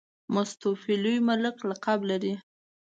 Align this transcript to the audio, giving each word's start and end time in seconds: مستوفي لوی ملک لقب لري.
مستوفي 0.33 0.93
لوی 1.03 1.17
ملک 1.27 1.55
لقب 1.69 1.99
لري. 2.09 2.33